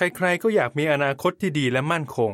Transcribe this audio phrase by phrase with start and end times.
[0.00, 2.32] ใครๆก็อยากมีอนาคตที่ดีและมั่นคง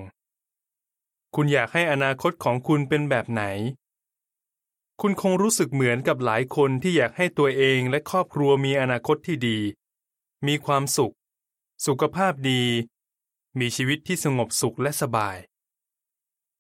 [1.35, 3.43] คุณอยากให้อนาคตของคุณเป็นแบบไหน
[5.01, 9.59] คุณคงรู้สึกเหมือนกับหลายคนที่อยากให้ตัวเองและครอบครัวมีอนาคตที่ดี
[10.47, 11.15] มีความสุข
[11.87, 12.63] สุขภาพดี
[13.59, 15.37] มีชีวิตที่สงบสุขและสบาย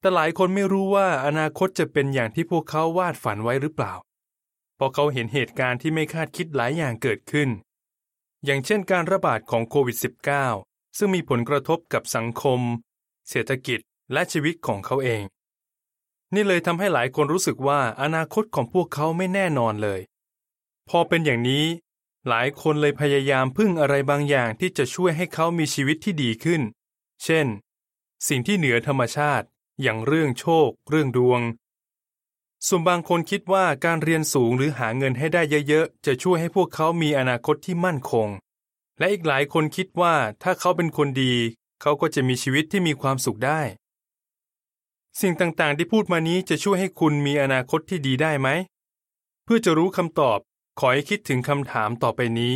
[0.00, 3.94] แต่หลายคนไม่รู้ว่าอนาคตจะเป็นอย่างที่พวกเขาวาดฝันไว้หรือเปล่า
[4.74, 7.48] เพราะเขาเห็นเหตุการณ์ที่ไม่คาดคิดหลายอย่างเกิดขึ้น
[8.44, 12.60] อย่างเช่นการระบาดของโควิด -19 ซึ่งมีผลกระทบกับสังคม
[13.30, 13.80] เศรษฐกิจ
[14.12, 15.22] และชีวิตของเขาเอง
[16.34, 20.00] นี่เลยทำให้หลายคนรู้สึกว่าอนาคตของพวกเขาไม่แน่นอนเลย
[20.88, 21.64] พอเป็นอย่างนี้
[22.28, 26.62] หลายคนเลยพยายามพึ่งอะไรบางอย่างที่จะช่วยให้เขามีชีวิตที่ดีขึ้น
[27.24, 27.46] เช่น
[28.28, 29.46] สิ่งที่เหนือธรรมชาติ
[29.82, 31.40] อย่างเรื่องโชค เรื่องดวง
[32.66, 38.28] ส่วนบางคนคิดว่าการเรียนสูงหรือหาเงินให้ได้เยอะๆ จะช่วยให้พวกเขามีอนาคตที่มั่นคง
[38.98, 41.34] และอีกหลายคนคิดว่าถ้าเขาเป็นคนดี
[41.80, 43.60] เขาก็จะมีชีวิตที่มีความสุขได้
[45.20, 48.48] สิ่งต่างๆที่พูดมานี้จะช่วยให้คุณมีอนาคตที่ดีได้ไหม
[49.44, 50.38] เพื่อจะรู้คำตอบ
[50.78, 52.54] ขอให้คิดถึงคำถามต่อไปนี้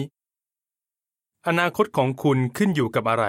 [1.47, 3.25] อนาคตของคุณขึ้นอยู่กับอะไร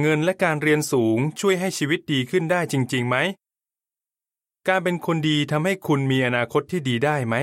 [0.00, 3.16] เงินและการเรียนสูงช่วยให้ชีวิตดีขึ้นได้จริงๆไหม
[4.68, 7.34] การเป็นคนดีทำให้คุณมีอนาคตที่ดีได้ไหม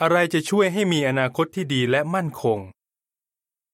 [0.00, 2.58] อะไรจะช่วยให้มีอนาคตที่ดีและมั่นคง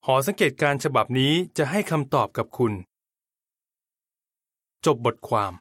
[0.07, 2.73] หอสังเกตการฉบับนี้จะให้คำตอบกับคุณ
[4.87, 5.53] จบบทความ